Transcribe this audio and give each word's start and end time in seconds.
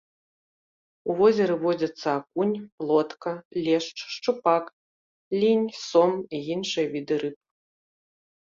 У 1.09 1.15
возеры 1.19 1.57
водзяцца 1.63 2.07
акунь, 2.21 2.55
плотка, 2.79 3.31
лешч, 3.67 3.97
шчупак, 4.15 4.65
лінь, 5.39 5.69
сом 5.87 6.11
і 6.39 6.41
іншыя 6.55 6.87
віды 6.97 7.15
рыб. 7.27 7.37